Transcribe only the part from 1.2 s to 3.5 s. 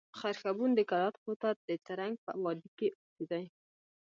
خوا ته د ترنک په وادي کښي اوسېدئ.